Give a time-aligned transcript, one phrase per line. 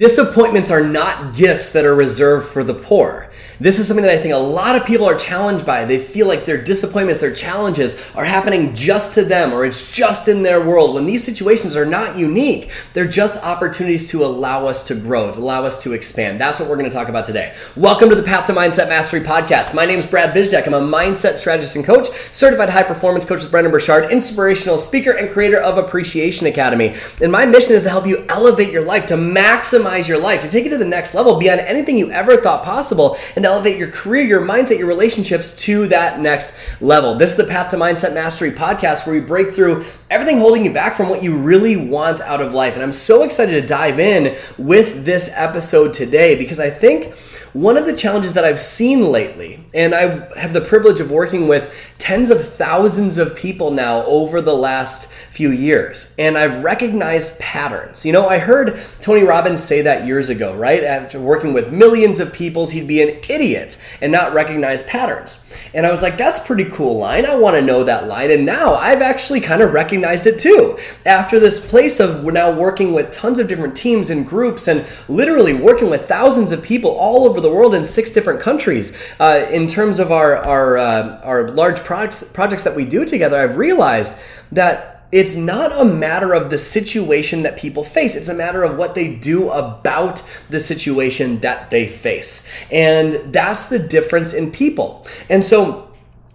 [0.00, 3.28] Disappointments are not gifts that are reserved for the poor.
[3.60, 5.84] This is something that I think a lot of people are challenged by.
[5.84, 10.28] They feel like their disappointments, their challenges are happening just to them or it's just
[10.28, 12.70] in their world when these situations are not unique.
[12.94, 16.40] They're just opportunities to allow us to grow, to allow us to expand.
[16.40, 17.54] That's what we're going to talk about today.
[17.76, 19.74] Welcome to the Path to Mindset Mastery podcast.
[19.74, 20.66] My name is Brad Bizjack.
[20.66, 25.10] I'm a mindset strategist and coach, certified high performance coach with Brendon Burchard, inspirational speaker,
[25.10, 26.94] and creator of Appreciation Academy.
[27.20, 30.48] And my mission is to help you elevate your life, to maximize your life, to
[30.48, 33.90] take it to the next level beyond anything you ever thought possible, and elevate your
[33.90, 37.14] career, your mindset, your relationships to that next level.
[37.14, 40.72] This is the Path to Mindset Mastery podcast where we break through everything holding you
[40.72, 42.74] back from what you really want out of life.
[42.74, 47.14] And I'm so excited to dive in with this episode today because I think
[47.52, 51.48] one of the challenges that I've seen lately, and I have the privilege of working
[51.48, 57.40] with tens of thousands of people now over the last few years, and I've recognized
[57.40, 58.06] patterns.
[58.06, 60.84] You know, I heard Tony Robbins say that years ago, right?
[60.84, 65.44] After working with millions of people, he'd be an idiot and not recognize patterns.
[65.74, 67.26] And I was like, that's pretty cool line.
[67.26, 68.30] I want to know that line.
[68.30, 70.78] And now I've actually kind of recognized it too.
[71.06, 75.54] After this place of now working with tons of different teams and groups and literally
[75.54, 79.66] working with thousands of people all over the world in six different countries, uh, in
[79.66, 84.20] terms of our, our, uh, our large projects, projects that we do together, I've realized
[84.52, 88.14] that it's not a matter of the situation that people face.
[88.14, 92.48] It's a matter of what they do about the situation that they face.
[92.70, 95.06] And that's the difference in people.
[95.28, 95.89] And so,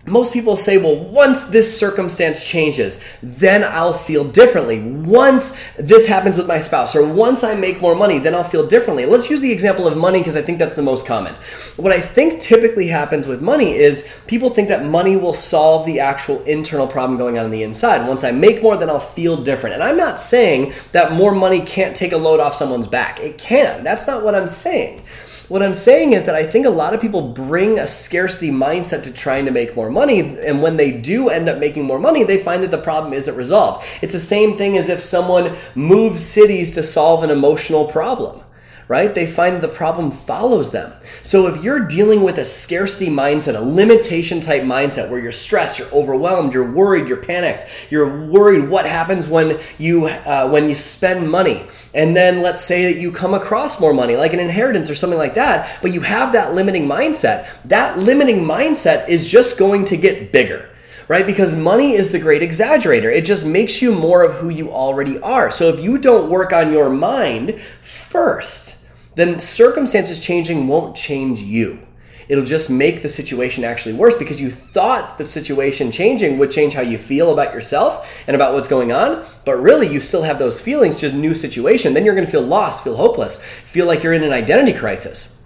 [0.07, 4.81] most people say, well, once this circumstance changes, then I'll feel differently.
[4.81, 8.67] Once this happens with my spouse, or once I make more money, then I'll feel
[8.67, 9.05] differently.
[9.07, 11.33] Let's use the example of money because I think that's the most common.
[11.75, 15.99] What I think typically happens with money is people think that money will solve the
[15.99, 18.07] actual internal problem going on on the inside.
[18.07, 19.73] Once I make more, then I'll feel different.
[19.73, 23.37] And I'm not saying that more money can't take a load off someone's back, it
[23.39, 23.83] can.
[23.83, 25.01] That's not what I'm saying.
[25.47, 29.03] What I'm saying is that I think a lot of people bring a scarcity mindset
[29.03, 30.19] to trying to make more money.
[30.19, 33.35] And when they do end up making more money, they find that the problem isn't
[33.35, 33.85] resolved.
[34.01, 38.41] It's the same thing as if someone moves cities to solve an emotional problem
[38.87, 39.15] right?
[39.15, 40.93] They find the problem follows them.
[41.23, 45.79] So if you're dealing with a scarcity mindset, a limitation type mindset where you're stressed,
[45.79, 50.75] you're overwhelmed, you're worried, you're panicked, you're worried what happens when you uh, when you
[50.75, 51.63] spend money,
[51.93, 55.19] and then let's say that you come across more money, like an inheritance or something
[55.19, 57.47] like that, but you have that limiting mindset.
[57.65, 60.69] That limiting mindset is just going to get bigger
[61.07, 61.25] right?
[61.25, 63.13] Because money is the great exaggerator.
[63.13, 65.51] It just makes you more of who you already are.
[65.51, 68.74] So if you don't work on your mind first,
[69.15, 71.79] then circumstances changing won't change you.
[72.27, 76.73] It'll just make the situation actually worse because you thought the situation changing would change
[76.73, 80.39] how you feel about yourself and about what's going on, but really you still have
[80.39, 81.93] those feelings, just new situation.
[81.93, 85.43] Then you're going to feel lost, feel hopeless, feel like you're in an identity crisis.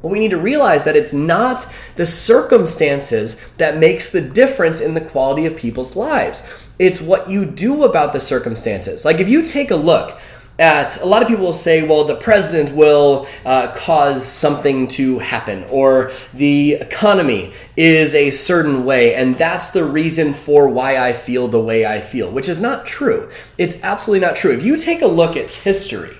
[0.00, 4.94] Well, we need to realize that it's not the circumstances that makes the difference in
[4.94, 6.48] the quality of people's lives.
[6.78, 9.04] It's what you do about the circumstances.
[9.04, 10.18] Like if you take a look
[10.62, 15.18] at a lot of people will say, well, the president will uh, cause something to
[15.18, 21.14] happen, or the economy is a certain way, and that's the reason for why I
[21.14, 23.28] feel the way I feel, which is not true.
[23.58, 24.52] It's absolutely not true.
[24.52, 26.16] If you take a look at history,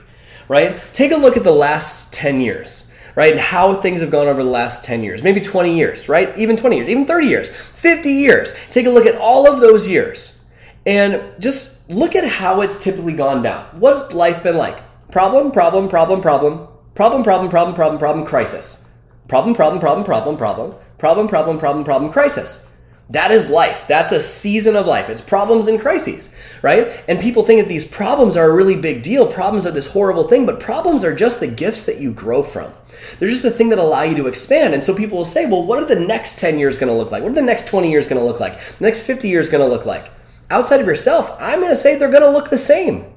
[0.49, 3.33] right, take a look at the last 10 years right?
[3.33, 6.35] And how things have gone over the last 10 years, maybe 20 years, right?
[6.39, 8.55] Even 20 years, even 30 years, 50 years.
[8.71, 10.42] Take a look at all of those years
[10.87, 13.65] and just look at how it's typically gone down.
[13.79, 14.79] What's life been like?
[15.11, 18.93] Problem, problem, problem, problem, problem, problem, problem, problem, problem, crisis.
[19.29, 22.69] Problem, problem, problem, problem, problem, problem, problem, problem, problem, crisis.
[23.11, 23.85] That is life.
[23.89, 25.11] That's a season of life.
[25.11, 27.03] It's problems and crises, right?
[27.09, 29.31] And people think that these problems are a really big deal.
[29.31, 32.73] Problems are this horrible thing, but problems are just the gifts that you grow from.
[33.19, 34.73] They're just the thing that allow you to expand.
[34.73, 37.11] And so people will say, well, what are the next 10 years going to look
[37.11, 37.23] like?
[37.23, 38.59] What are the next 20 years going to look like?
[38.79, 40.11] The next 50 years going to look like?
[40.53, 43.07] Outside of yourself, I'm going to say they're going to look the same.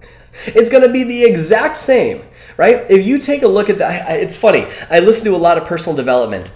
[0.47, 2.22] It's going to be the exact same,
[2.57, 2.85] right?
[2.91, 4.66] If you take a look at that, it's funny.
[4.90, 6.52] I listen to a lot of personal development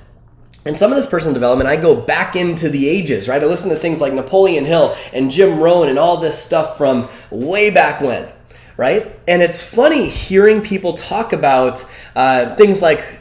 [0.65, 3.41] and some of this personal development, I go back into the ages, right?
[3.41, 7.07] I listen to things like Napoleon Hill and Jim Rohn and all this stuff from
[7.31, 8.29] way back when,
[8.75, 9.17] right?
[9.27, 11.83] And it's funny hearing people talk about
[12.15, 13.18] uh, things like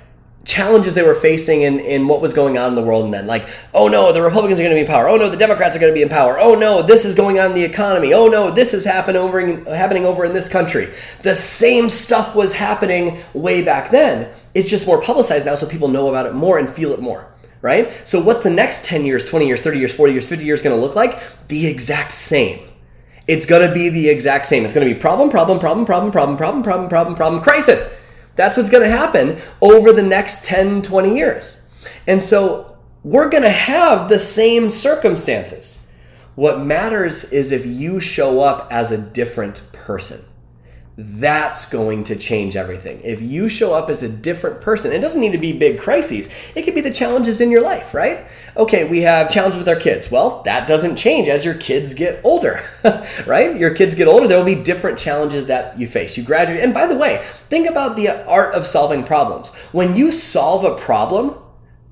[0.48, 3.26] challenges they were facing in, in what was going on in the world and then.
[3.26, 5.08] Like oh no the republicans are going to be in power.
[5.08, 6.38] Oh no the democrats are going to be in power.
[6.40, 8.14] Oh no this is going on in the economy.
[8.14, 10.88] Oh no this is happening over in, happening over in this country.
[11.22, 14.32] The same stuff was happening way back then.
[14.54, 17.32] It's just more publicized now so people know about it more and feel it more
[17.60, 17.90] right?
[18.06, 20.74] So what's the next 10 years 20 years 30 years 40 years 50 years going
[20.74, 21.20] to look like?
[21.48, 22.60] The exact same.
[23.26, 24.64] It's going to be the exact same.
[24.64, 27.97] It's going to be problem problem problem problem problem problem problem problem problem crisis
[28.38, 31.68] That's what's going to happen over the next 10, 20 years.
[32.06, 35.90] And so we're going to have the same circumstances.
[36.36, 40.20] What matters is if you show up as a different person
[41.00, 43.00] that's going to change everything.
[43.04, 46.28] If you show up as a different person, it doesn't need to be big crises.
[46.56, 48.26] It could be the challenges in your life, right?
[48.56, 50.10] Okay, we have challenges with our kids.
[50.10, 52.60] Well, that doesn't change as your kids get older,
[53.26, 53.56] right?
[53.56, 56.16] Your kids get older, there will be different challenges that you face.
[56.16, 56.64] You graduate.
[56.64, 59.54] And by the way, think about the art of solving problems.
[59.70, 61.36] When you solve a problem,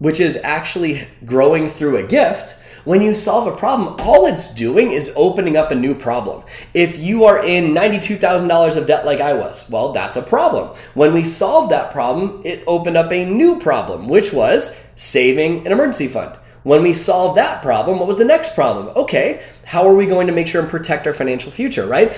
[0.00, 4.92] which is actually growing through a gift, when you solve a problem, all it's doing
[4.92, 6.44] is opening up a new problem.
[6.72, 10.76] If you are in $92,000 of debt like I was, well, that's a problem.
[10.94, 15.72] When we solved that problem, it opened up a new problem, which was saving an
[15.72, 16.36] emergency fund.
[16.62, 18.88] When we solved that problem, what was the next problem?
[18.94, 22.16] Okay, how are we going to make sure and protect our financial future, right?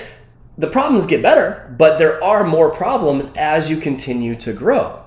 [0.58, 5.02] The problems get better, but there are more problems as you continue to grow.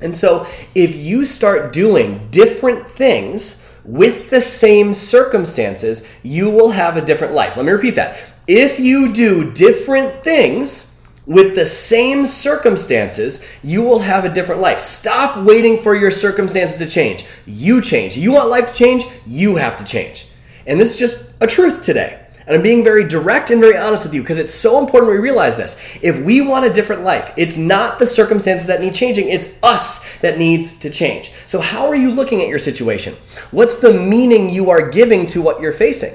[0.00, 6.96] And so if you start doing different things, with the same circumstances, you will have
[6.96, 7.56] a different life.
[7.56, 8.18] Let me repeat that.
[8.46, 14.80] If you do different things with the same circumstances, you will have a different life.
[14.80, 17.24] Stop waiting for your circumstances to change.
[17.46, 18.16] You change.
[18.16, 20.28] You want life to change, you have to change.
[20.66, 22.25] And this is just a truth today.
[22.46, 25.18] And I'm being very direct and very honest with you because it's so important we
[25.18, 25.80] realize this.
[26.00, 30.16] If we want a different life, it's not the circumstances that need changing, it's us
[30.18, 31.32] that needs to change.
[31.46, 33.14] So, how are you looking at your situation?
[33.50, 36.14] What's the meaning you are giving to what you're facing?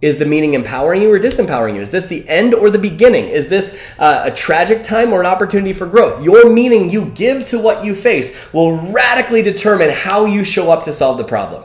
[0.00, 1.80] Is the meaning empowering you or disempowering you?
[1.80, 3.24] Is this the end or the beginning?
[3.24, 6.22] Is this uh, a tragic time or an opportunity for growth?
[6.22, 10.84] Your meaning you give to what you face will radically determine how you show up
[10.84, 11.64] to solve the problem.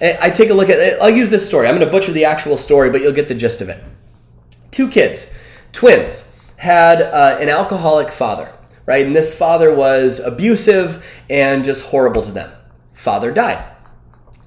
[0.00, 0.98] I take a look at it.
[1.00, 1.66] I'll use this story.
[1.66, 3.82] I'm going to butcher the actual story, but you'll get the gist of it.
[4.70, 5.36] Two kids,
[5.72, 8.52] twins, had uh, an alcoholic father,
[8.86, 9.04] right?
[9.04, 12.52] And this father was abusive and just horrible to them.
[12.92, 13.64] Father died.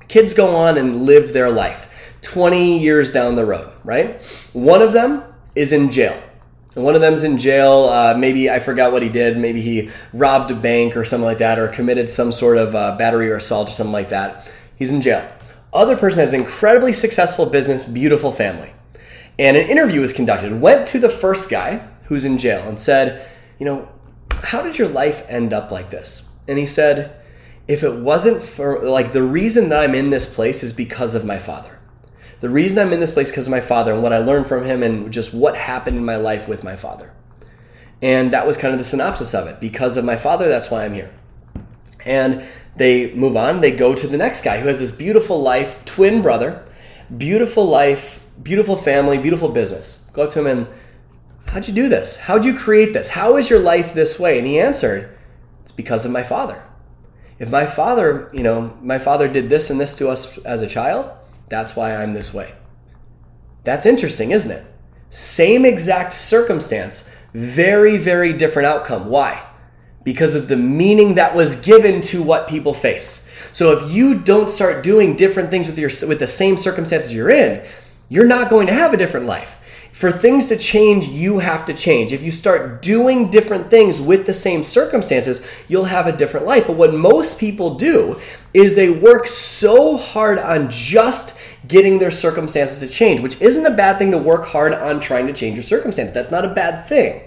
[0.08, 1.88] Kids go on and live their life
[2.22, 4.22] 20 years down the road, right?
[4.54, 5.24] One of them
[5.56, 6.22] is in jail.
[6.76, 7.90] And one of them's in jail.
[7.90, 9.38] Uh, maybe I forgot what he did.
[9.38, 12.96] Maybe he robbed a bank or something like that, or committed some sort of uh,
[12.98, 14.50] battery or assault or something like that.
[14.78, 15.30] He's in jail.
[15.74, 18.74] Other person has an incredibly successful business, beautiful family.
[19.40, 20.60] And an interview was conducted.
[20.60, 23.26] Went to the first guy who's in jail and said,
[23.58, 23.90] You know,
[24.44, 26.36] how did your life end up like this?
[26.48, 27.16] And he said,
[27.68, 31.26] If it wasn't for, like, the reason that I'm in this place is because of
[31.26, 31.80] my father.
[32.42, 34.66] The reason I'm in this place because of my father and what I learned from
[34.66, 37.14] him and just what happened in my life with my father.
[38.02, 39.60] And that was kind of the synopsis of it.
[39.62, 41.14] Because of my father, that's why I'm here.
[42.04, 42.46] And
[42.76, 46.22] they move on, they go to the next guy who has this beautiful life, twin
[46.22, 46.64] brother,
[47.16, 50.10] beautiful life, beautiful family, beautiful business.
[50.14, 50.68] Go up to him and,
[51.48, 52.16] How'd you do this?
[52.16, 53.10] How'd you create this?
[53.10, 54.38] How is your life this way?
[54.38, 55.18] And he answered,
[55.64, 56.64] It's because of my father.
[57.40, 60.68] If my father, you know, my father did this and this to us as a
[60.68, 61.12] child,
[61.50, 62.54] that's why I'm this way.
[63.66, 64.64] That's interesting, isn't it?
[65.10, 69.10] Same exact circumstance, very, very different outcome.
[69.10, 69.46] Why?
[70.04, 73.32] Because of the meaning that was given to what people face.
[73.52, 77.30] So if you don't start doing different things with your with the same circumstances you're
[77.30, 77.66] in,
[78.10, 79.58] you're not going to have a different life.
[79.92, 82.14] For things to change, you have to change.
[82.14, 86.66] If you start doing different things with the same circumstances, you'll have a different life.
[86.66, 88.20] But what most people do
[88.54, 93.76] is they work so hard on just getting their circumstances to change, which isn't a
[93.76, 96.12] bad thing to work hard on trying to change your circumstance.
[96.12, 97.22] That's not a bad thing.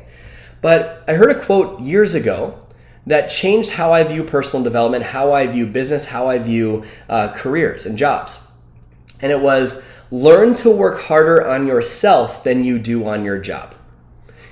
[0.60, 2.63] But I heard a quote years ago
[3.06, 7.28] that changed how I view personal development, how I view business, how I view uh,
[7.34, 8.52] careers and jobs.
[9.20, 13.74] And it was learn to work harder on yourself than you do on your job.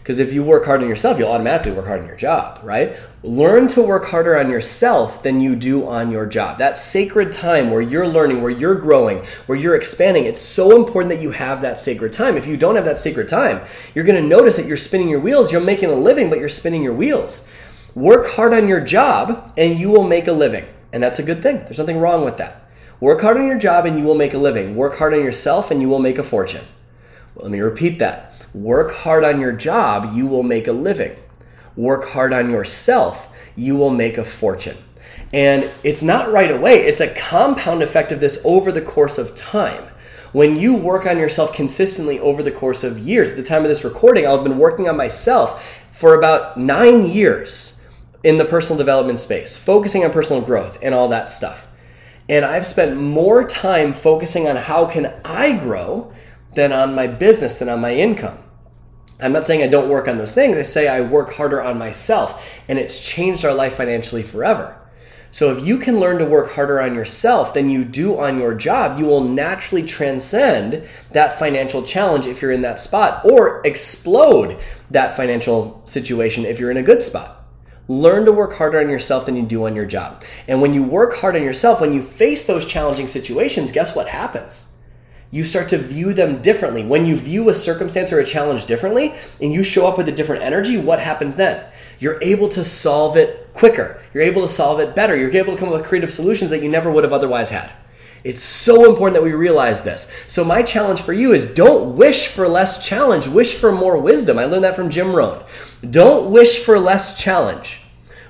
[0.03, 2.97] Because if you work hard on yourself, you'll automatically work hard on your job, right?
[3.23, 6.59] Learn to work harder on yourself than you do on your job.
[6.59, 11.15] That sacred time where you're learning, where you're growing, where you're expanding, it's so important
[11.15, 12.37] that you have that sacred time.
[12.37, 13.61] If you don't have that sacred time,
[13.95, 15.53] you're gonna notice that you're spinning your wheels.
[15.53, 17.49] You're making a living, but you're spinning your wheels.
[17.95, 20.65] Work hard on your job and you will make a living.
[20.93, 21.59] And that's a good thing.
[21.65, 22.71] There's nothing wrong with that.
[23.01, 24.77] Work hard on your job and you will make a living.
[24.77, 26.65] Work hard on yourself and you will make a fortune.
[27.35, 28.33] Well, let me repeat that.
[28.55, 31.17] Work hard on your job, you will make a living.
[31.75, 34.77] Work hard on yourself, you will make a fortune.
[35.33, 39.35] And it's not right away, it's a compound effect of this over the course of
[39.35, 39.85] time.
[40.33, 43.69] When you work on yourself consistently over the course of years, at the time of
[43.69, 47.82] this recording, I've been working on myself for about nine years
[48.25, 51.67] in the personal development space, focusing on personal growth and all that stuff.
[52.29, 56.13] And I've spent more time focusing on how can I grow
[56.55, 58.39] than on my business, than on my income.
[59.21, 60.57] I'm not saying I don't work on those things.
[60.57, 64.79] I say I work harder on myself, and it's changed our life financially forever.
[65.31, 68.53] So if you can learn to work harder on yourself than you do on your
[68.55, 74.59] job, you will naturally transcend that financial challenge if you're in that spot or explode
[74.91, 77.42] that financial situation if you're in a good spot.
[77.93, 80.23] Learn to work harder on yourself than you do on your job.
[80.49, 84.09] And when you work hard on yourself, when you face those challenging situations, guess what
[84.09, 84.73] happens?
[85.33, 86.85] you start to view them differently.
[86.85, 90.13] When you view a circumstance or a challenge differently and you show up with a
[90.13, 91.65] different energy, what happens then?
[91.99, 94.01] You're able to solve it quicker.
[94.13, 95.17] You're able to solve it better.
[95.17, 97.73] You're able to come up with creative solutions that you never would have otherwise had.
[98.25, 100.13] It's so important that we realize this.
[100.29, 104.39] So, my challenge for you is don't wish for less challenge, wish for more wisdom.
[104.39, 105.43] I learned that from Jim Rohn.
[105.91, 107.82] Don't wish for less challenge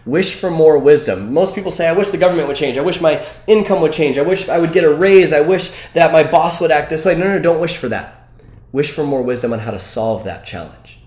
[0.05, 1.33] wish for more wisdom.
[1.33, 2.79] Most people say, I wish the government would change.
[2.79, 4.19] I wish my income would change.
[4.19, 5.33] I wish I would get a raise.
[5.33, 7.17] I wish that my boss would act this way.
[7.17, 8.29] No, no, don't wish for that.
[8.73, 10.99] Wish for more wisdom on how to solve that challenge.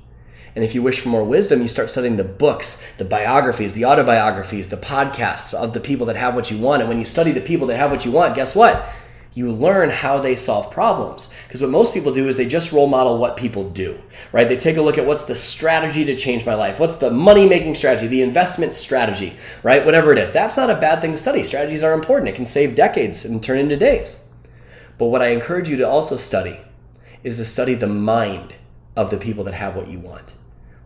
[0.55, 3.83] And if you wish for more wisdom, you start studying the books, the biographies, the
[3.83, 6.81] autobiographies, the podcasts of the people that have what you want.
[6.81, 8.87] And when you study the people that have what you want, guess what?
[9.35, 11.31] You learn how they solve problems.
[11.45, 13.99] Because what most people do is they just role model what people do,
[14.31, 14.47] right?
[14.47, 17.47] They take a look at what's the strategy to change my life, what's the money
[17.47, 19.85] making strategy, the investment strategy, right?
[19.85, 20.31] Whatever it is.
[20.31, 21.43] That's not a bad thing to study.
[21.43, 24.23] Strategies are important, it can save decades and turn into days.
[24.97, 26.61] But what I encourage you to also study
[27.21, 28.55] is to study the mind
[28.95, 30.35] of the people that have what you want.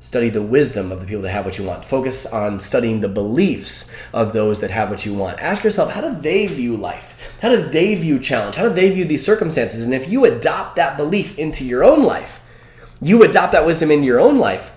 [0.02, 1.84] Study the wisdom of the people that have what you want.
[1.84, 5.40] Focus on studying the beliefs of those that have what you want.
[5.42, 7.38] Ask yourself, how do they view life?
[7.42, 8.56] How do they view challenge?
[8.56, 9.84] How do they view these circumstances?
[9.84, 12.42] And if you adopt that belief into your own life,
[13.02, 14.72] you adopt that wisdom into your own life,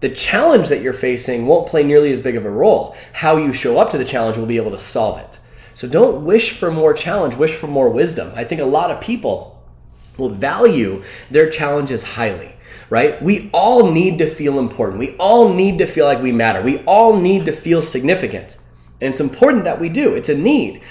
[0.00, 2.96] the challenge that you're facing won't play nearly as big of a role.
[3.12, 5.38] How you show up to the challenge will be able to solve it.
[5.74, 8.32] So don't wish for more challenge, wish for more wisdom.
[8.34, 9.62] I think a lot of people
[10.18, 12.54] will value their challenges highly
[12.90, 13.20] right?
[13.22, 14.98] We all need to feel important.
[14.98, 16.62] We all need to feel like we matter.
[16.62, 18.56] We all need to feel significant.
[19.00, 20.82] And it's important that we do, it's a need.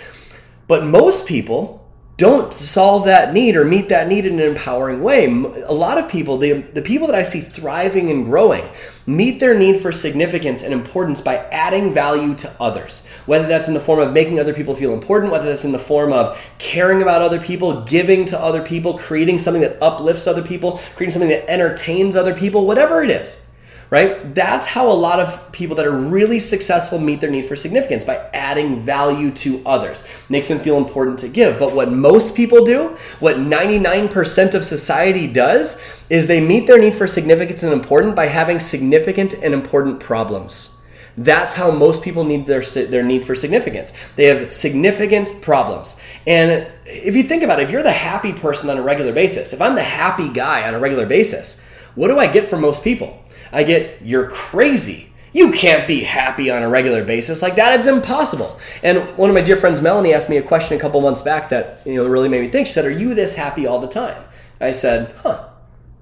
[0.67, 1.82] But most people
[2.17, 5.25] don't solve that need or meet that need in an empowering way.
[5.25, 8.63] A lot of people, the, the people that I see thriving and growing,
[9.07, 13.07] meet their need for significance and importance by adding value to others.
[13.25, 15.79] Whether that's in the form of making other people feel important, whether that's in the
[15.79, 20.43] form of caring about other people, giving to other people, creating something that uplifts other
[20.43, 23.49] people, creating something that entertains other people, whatever it is
[23.89, 24.33] right?
[24.33, 28.03] That's how a lot of people that are really successful meet their need for significance
[28.03, 30.07] by adding value to others.
[30.29, 31.59] Makes them feel important to give.
[31.59, 36.95] But what most people do, what 99% of society does, is they meet their need
[36.95, 40.73] for significance and important by having significant and important problems.
[41.17, 43.93] That's how most people need their their need for significance.
[44.15, 46.01] They have significant problems.
[46.25, 49.53] And if you think about it, if you're the happy person on a regular basis,
[49.53, 52.83] if I'm the happy guy on a regular basis, what do I get from most
[52.83, 53.23] people?
[53.51, 55.09] I get, you're crazy.
[55.31, 57.77] You can't be happy on a regular basis like that.
[57.77, 58.59] It's impossible.
[58.83, 61.49] And one of my dear friends, Melanie, asked me a question a couple months back
[61.49, 62.67] that you know really made me think.
[62.67, 64.23] She said, "Are you this happy all the time?"
[64.61, 65.45] I said, "Huh,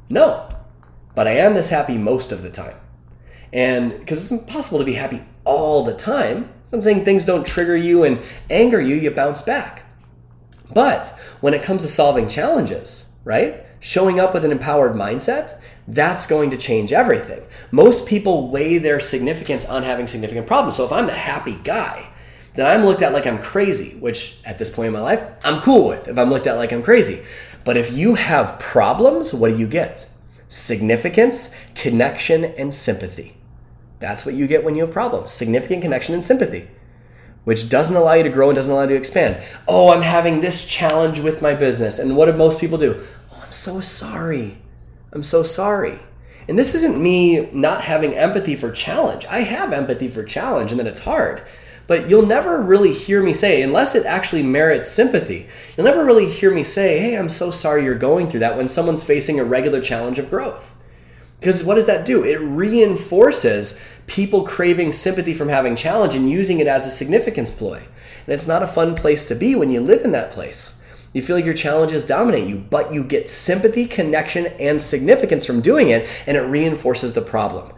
[0.10, 0.50] no,
[1.16, 2.76] but I am this happy most of the time."
[3.54, 6.50] And because it's impossible to be happy all the time.
[6.74, 8.20] I'm saying things don't trigger you and
[8.50, 9.84] anger you, you bounce back.
[10.74, 11.08] But
[11.42, 13.66] when it comes to solving challenges, right?
[13.80, 15.60] Showing up with an empowered mindset,
[15.92, 17.44] that's going to change everything.
[17.70, 20.78] Most people weigh their significance on having significant problems.
[20.78, 22.08] So if I'm the happy guy,
[22.56, 25.62] then I'm looked at like I'm crazy, which at this point in my life, I'm
[25.62, 27.26] cool with if I'm looked at like I'm crazy.
[27.66, 30.10] But if you have problems, what do you get?
[30.48, 33.36] Significance, connection, and sympathy.
[34.00, 36.70] That's what you get when you have problems significant connection and sympathy,
[37.44, 39.44] which doesn't allow you to grow and doesn't allow you to expand.
[39.68, 42.00] Oh, I'm having this challenge with my business.
[42.00, 43.04] And what do most people do?
[43.34, 44.58] Oh, I'm so sorry.
[45.14, 46.00] I'm so sorry.
[46.48, 49.26] And this isn't me not having empathy for challenge.
[49.30, 51.44] I have empathy for challenge and that it's hard.
[51.88, 56.30] But you'll never really hear me say, unless it actually merits sympathy, you'll never really
[56.30, 59.44] hear me say, hey, I'm so sorry you're going through that when someone's facing a
[59.44, 60.76] regular challenge of growth.
[61.40, 62.24] Because what does that do?
[62.24, 67.78] It reinforces people craving sympathy from having challenge and using it as a significance ploy.
[67.78, 70.81] And it's not a fun place to be when you live in that place.
[71.14, 75.62] You feel like your challenges dominate you, but you get sympathy, connection, and significance from
[75.62, 77.74] doing it, and it reinforces the problem.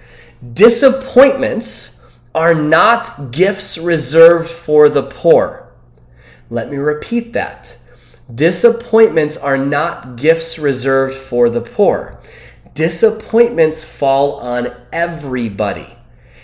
[0.54, 5.72] Disappointments are not gifts reserved for the poor.
[6.50, 7.78] Let me repeat that.
[8.34, 12.20] Disappointments are not gifts reserved for the poor.
[12.74, 15.98] Disappointments fall on everybody.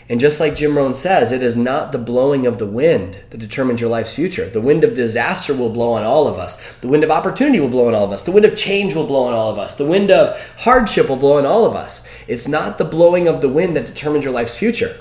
[0.10, 3.38] And just like Jim Rohn says, it is not the blowing of the wind that
[3.38, 4.50] determines your life's future.
[4.50, 6.78] The wind of disaster will blow on all of us.
[6.80, 8.24] The wind of opportunity will blow on all of us.
[8.24, 9.78] The wind of change will blow on all of us.
[9.78, 12.10] The wind of hardship will blow on all of us.
[12.28, 15.00] It's not the blowing of the wind that determines your life's future.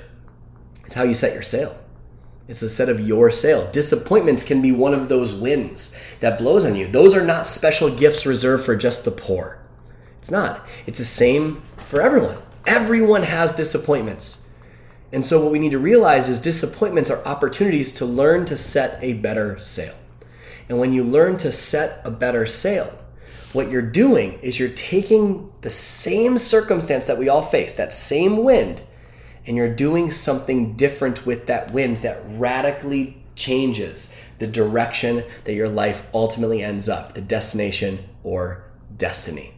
[0.84, 1.78] It's how you set your sail.
[2.46, 3.70] It's the set of your sail.
[3.72, 6.86] Disappointments can be one of those winds that blows on you.
[6.86, 9.58] Those are not special gifts reserved for just the poor.
[10.18, 10.66] It's not.
[10.86, 12.36] It's the same for everyone.
[12.66, 14.47] Everyone has disappointments.
[15.12, 19.02] And so, what we need to realize is disappointments are opportunities to learn to set
[19.02, 19.94] a better sail.
[20.68, 22.92] And when you learn to set a better sail,
[23.54, 28.44] what you're doing is you're taking the same circumstance that we all face, that same
[28.44, 28.82] wind,
[29.46, 35.68] and you're doing something different with that wind that radically changes the direction that your
[35.68, 39.54] life ultimately ends up, the destination or destiny.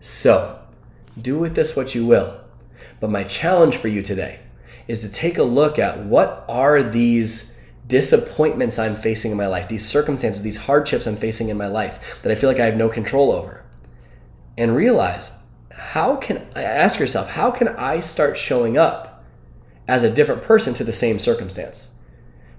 [0.00, 0.60] So,
[1.20, 2.40] do with this what you will.
[3.00, 4.40] But my challenge for you today
[4.90, 9.68] is to take a look at what are these disappointments I'm facing in my life,
[9.68, 12.76] these circumstances, these hardships I'm facing in my life that I feel like I have
[12.76, 13.64] no control over.
[14.58, 19.24] And realize how can ask yourself, how can I start showing up
[19.86, 21.96] as a different person to the same circumstance?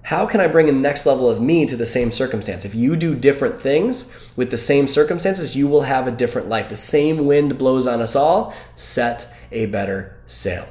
[0.04, 2.64] How can I bring a next level of me to the same circumstance?
[2.64, 6.70] If you do different things with the same circumstances, you will have a different life.
[6.70, 8.54] The same wind blows on us all.
[8.74, 10.66] Set a better sail.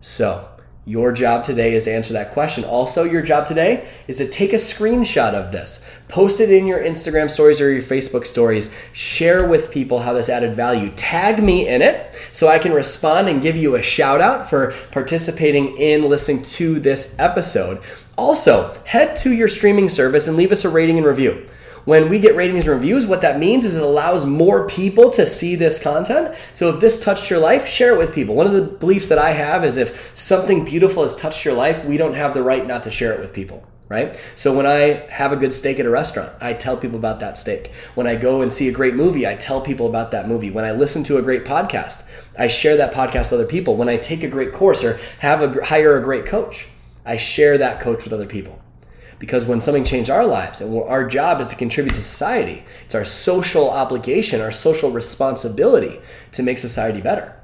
[0.00, 0.48] So,
[0.90, 2.64] your job today is to answer that question.
[2.64, 6.80] Also, your job today is to take a screenshot of this, post it in your
[6.80, 10.90] Instagram stories or your Facebook stories, share with people how this added value.
[10.96, 14.74] Tag me in it so I can respond and give you a shout out for
[14.90, 17.80] participating in listening to this episode.
[18.18, 21.48] Also, head to your streaming service and leave us a rating and review.
[21.84, 25.24] When we get ratings and reviews, what that means is it allows more people to
[25.24, 26.36] see this content.
[26.54, 28.34] So if this touched your life, share it with people.
[28.34, 31.84] One of the beliefs that I have is if something beautiful has touched your life,
[31.84, 34.16] we don't have the right not to share it with people right?
[34.36, 37.36] So when I have a good steak at a restaurant, I tell people about that
[37.36, 37.72] steak.
[37.96, 40.52] When I go and see a great movie, I tell people about that movie.
[40.52, 42.08] When I listen to a great podcast,
[42.38, 43.76] I share that podcast with other people.
[43.76, 46.68] When I take a great course or have a hire a great coach,
[47.04, 48.62] I share that coach with other people
[49.20, 52.96] because when something changed our lives and our job is to contribute to society it's
[52.96, 56.00] our social obligation our social responsibility
[56.32, 57.36] to make society better.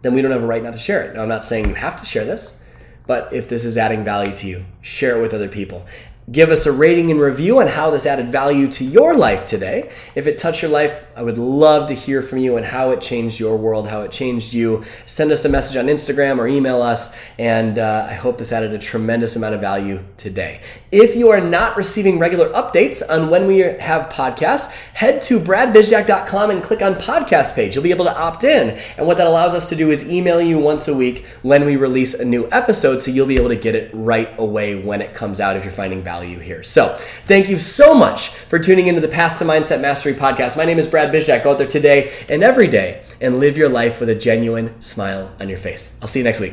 [0.00, 1.14] Then we don't have a right not to share it.
[1.14, 2.64] Now i'm not saying you have to share this
[3.06, 5.84] but if this is adding value to you share it with other people
[6.32, 9.90] Give us a rating and review on how this added value to your life today.
[10.14, 13.02] If it touched your life, I would love to hear from you and how it
[13.02, 14.84] changed your world, how it changed you.
[15.04, 18.72] Send us a message on Instagram or email us, and uh, I hope this added
[18.72, 20.62] a tremendous amount of value today.
[20.90, 26.50] If you are not receiving regular updates on when we have podcasts, head to bradbizjack.com
[26.50, 27.74] and click on podcast page.
[27.74, 30.40] You'll be able to opt in, and what that allows us to do is email
[30.40, 33.56] you once a week when we release a new episode, so you'll be able to
[33.56, 36.62] get it right away when it comes out if you're finding value value here.
[36.62, 36.96] So,
[37.26, 40.56] thank you so much for tuning into the Path to Mindset Mastery podcast.
[40.56, 41.42] My name is Brad Bizjack.
[41.42, 45.34] Go out there today and every day and live your life with a genuine smile
[45.40, 45.98] on your face.
[46.00, 46.52] I'll see you next week.